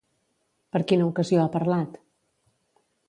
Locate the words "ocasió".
1.09-1.43